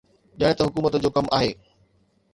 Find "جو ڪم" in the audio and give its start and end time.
1.03-1.25